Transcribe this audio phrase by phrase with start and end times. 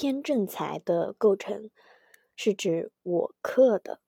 [0.00, 1.72] 偏正财的构成
[2.36, 4.00] 是指我克的，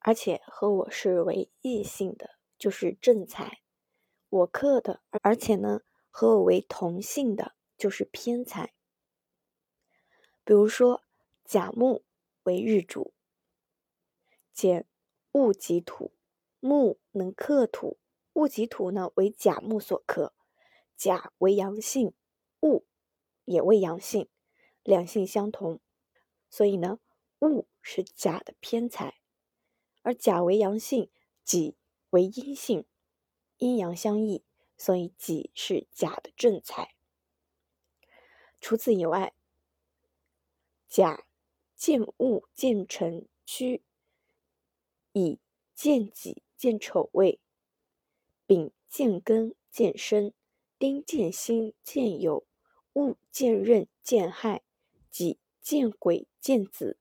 [0.00, 3.60] 而且和我是为异性的，就是正财；
[4.28, 8.74] 我克的，而且呢和我为同性的，就是偏财。
[10.42, 11.04] 比如说
[11.44, 12.04] 甲木
[12.42, 13.14] 为日主，
[14.52, 14.88] 简
[15.30, 16.12] 戊己土，
[16.58, 18.00] 木能克土，
[18.32, 20.34] 戊己土呢为甲木所克，
[20.96, 22.12] 甲为阳性，
[22.58, 22.84] 戊
[23.44, 24.28] 也为阳性。
[24.82, 25.80] 两性相同，
[26.48, 26.98] 所以呢，
[27.40, 29.20] 戊是甲的偏财，
[30.02, 31.10] 而甲为阳性，
[31.44, 31.76] 己
[32.10, 32.86] 为阴性，
[33.58, 34.44] 阴阳相异，
[34.76, 36.94] 所以己是甲的正财。
[38.60, 39.34] 除此以外，
[40.88, 41.24] 甲
[41.76, 43.82] 见戊见辰戌，
[45.12, 45.38] 乙
[45.74, 47.40] 见己见丑未，
[48.46, 50.34] 丙见庚见申，
[50.78, 52.44] 丁见辛见酉，
[52.94, 54.62] 戊见壬见亥。
[55.10, 56.98] 己见癸见子，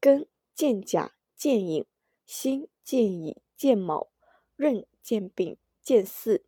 [0.00, 1.86] 庚见甲见寅，
[2.26, 4.10] 辛见乙见卯，
[4.56, 6.44] 壬见丙见巳，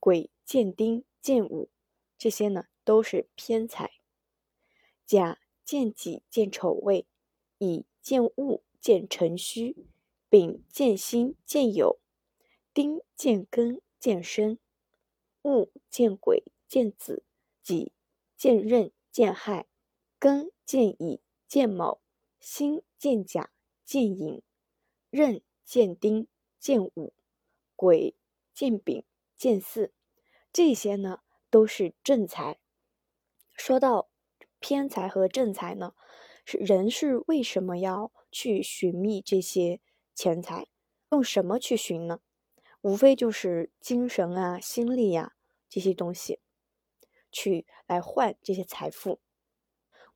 [0.00, 1.70] 癸见丁见午，
[2.16, 3.92] 这些呢都是偏财。
[5.04, 7.06] 甲见己见丑未，
[7.58, 9.88] 乙见戊见辰戌，
[10.28, 11.98] 丙见辛见酉，
[12.72, 14.58] 丁见庚见申，
[15.42, 17.24] 戊见癸见子，
[17.62, 17.92] 己
[18.36, 19.66] 见壬见亥。
[20.24, 22.00] 庚见乙见卯，
[22.40, 23.50] 辛见甲
[23.84, 24.42] 见寅，
[25.10, 27.12] 壬见丁见午，
[27.76, 28.16] 癸
[28.54, 29.04] 见丙
[29.36, 29.92] 见巳，
[30.50, 31.18] 这些呢
[31.50, 32.58] 都是正财。
[33.52, 34.08] 说到
[34.60, 35.94] 偏财和正财呢，
[36.46, 39.82] 是人是为什么要去寻觅这些
[40.14, 40.68] 钱财？
[41.10, 42.20] 用什么去寻呢？
[42.80, 45.34] 无非就是精神啊、心力呀
[45.68, 46.40] 这些东西，
[47.30, 49.20] 去来换这些财富。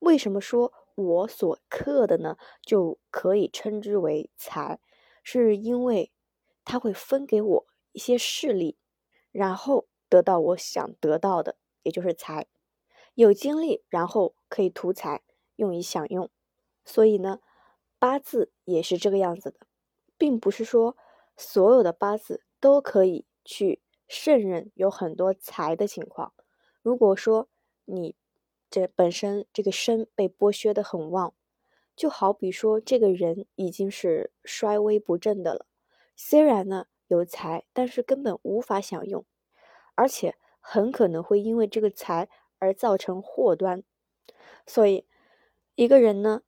[0.00, 2.36] 为什么说我所克的呢？
[2.62, 4.78] 就可以称之为财，
[5.22, 6.12] 是因为
[6.64, 8.78] 它会分给我一些势力，
[9.32, 12.46] 然后得到我想得到的，也就是财。
[13.14, 15.22] 有精力，然后可以图财，
[15.56, 16.30] 用以享用。
[16.84, 17.40] 所以呢，
[17.98, 19.66] 八字也是这个样子的，
[20.16, 20.96] 并不是说
[21.36, 26.32] 所有的八字都可以去胜任有很多财的情况。
[26.82, 27.48] 如果说
[27.84, 28.14] 你。
[28.70, 31.34] 这本身这个身被剥削的很旺，
[31.96, 35.66] 就好比说这个人已经是衰微不振的了。
[36.14, 39.24] 虽然呢有财，但是根本无法享用，
[39.94, 42.28] 而且很可能会因为这个财
[42.58, 43.82] 而造成祸端。
[44.66, 45.06] 所以，
[45.74, 46.42] 一个人呢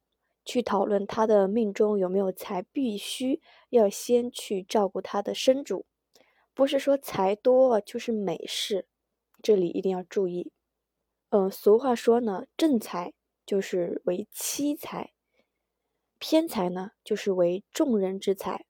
[0.45, 5.87] 去讨论他的命中有没有财，必须要先去照顾他的身主，
[6.53, 8.87] 不是说财多就是美事，
[9.43, 10.53] 这里一定要注意。
[11.33, 13.13] 嗯，俗话说呢，正财
[13.47, 15.13] 就是为妻财，
[16.19, 18.67] 偏财呢就是为众人之财。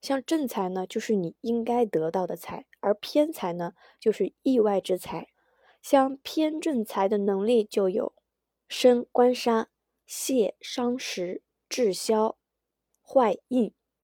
[0.00, 5.30] 像正财呢，就是你应该得到的财，而偏财呢，就是意外之财。
[5.82, 8.14] 像偏正财的能力就有
[8.68, 9.68] 生官杀、
[10.06, 12.38] 泄伤食、滞销、
[13.04, 13.74] 坏印。